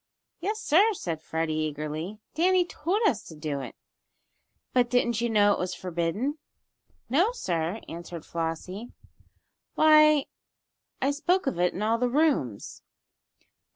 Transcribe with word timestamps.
"Yes! 0.39 0.59
sir," 0.59 0.93
said 0.93 1.21
Freddie, 1.21 1.53
eagerly. 1.53 2.17
"Danny 2.33 2.65
told 2.65 3.01
us 3.05 3.21
to 3.27 3.35
do 3.35 3.59
it." 3.61 3.75
"But 4.73 4.89
didn't 4.89 5.21
you 5.21 5.29
know 5.29 5.53
it 5.53 5.59
was 5.59 5.75
forbidden?" 5.75 6.39
"No, 7.07 7.31
sir," 7.33 7.81
answered 7.87 8.25
Flossie. 8.25 8.93
"Why, 9.75 10.25
I 11.03 11.11
spoke 11.11 11.45
of 11.45 11.59
it 11.59 11.75
in 11.75 11.83
all 11.83 11.99
the 11.99 12.09
rooms." 12.09 12.81